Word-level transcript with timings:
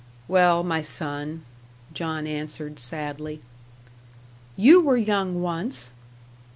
"Well, 0.27 0.63
my 0.63 0.81
son," 0.81 1.43
John 1.93 2.25
answered, 2.25 2.79
sadly. 2.79 3.39
"YOU 4.57 4.81
were 4.81 4.97
young 4.97 5.43
once." 5.43 5.93